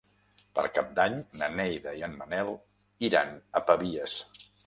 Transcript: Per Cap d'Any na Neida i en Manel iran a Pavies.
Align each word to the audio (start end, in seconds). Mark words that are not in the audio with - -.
Per 0.59 0.63
Cap 0.77 0.87
d'Any 0.99 1.17
na 1.41 1.49
Neida 1.57 1.93
i 2.01 2.01
en 2.09 2.17
Manel 2.23 2.51
iran 3.11 3.37
a 3.61 3.65
Pavies. 3.71 4.19